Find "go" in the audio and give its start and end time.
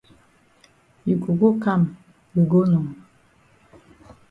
1.23-1.31, 1.41-1.49, 2.51-2.59